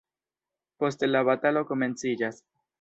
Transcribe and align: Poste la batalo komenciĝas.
Poste 0.85 1.11
la 1.11 1.23
batalo 1.29 1.65
komenciĝas. 1.75 2.45